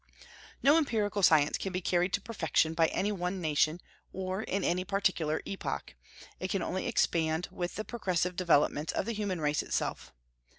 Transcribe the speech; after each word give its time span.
No 0.63 0.77
empirical 0.77 1.21
science 1.21 1.59
can 1.59 1.71
be 1.71 1.79
carried 1.79 2.11
to 2.13 2.21
perfection 2.21 2.73
by 2.73 2.87
any 2.87 3.11
one 3.11 3.39
nation 3.39 3.79
or 4.11 4.41
in 4.41 4.63
any 4.63 4.83
particular 4.83 5.43
epoch; 5.45 5.95
it 6.39 6.49
can 6.49 6.63
only 6.63 6.87
expand 6.87 7.47
with 7.51 7.75
the 7.75 7.85
progressive 7.85 8.35
developments 8.35 8.91
of 8.93 9.05
the 9.05 9.13
human 9.13 9.39
race 9.39 9.61
itself. 9.61 10.11